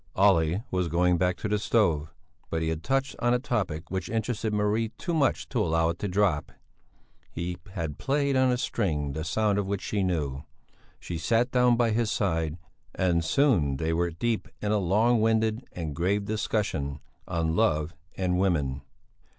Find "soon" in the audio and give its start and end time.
13.23-13.77